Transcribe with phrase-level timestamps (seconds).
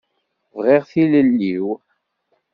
[0.55, 1.65] Bɣiɣ tilelli-w.